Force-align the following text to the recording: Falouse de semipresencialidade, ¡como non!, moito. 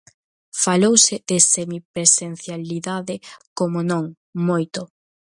Falouse 0.63 1.15
de 1.29 1.37
semipresencialidade, 1.53 3.15
¡como 3.57 3.79
non!, 3.91 4.05
moito. 4.47 4.81